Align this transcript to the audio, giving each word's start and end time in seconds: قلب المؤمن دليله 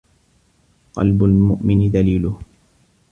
قلب 0.93 1.23
المؤمن 1.23 1.91
دليله 1.91 2.39